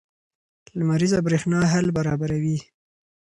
[0.77, 2.57] لمریزه برېښنا حل برابروي.